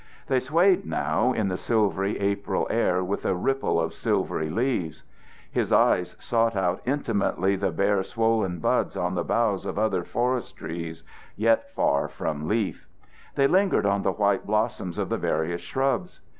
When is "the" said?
1.49-1.57, 7.55-7.69, 9.13-9.23, 14.01-14.13, 15.09-15.19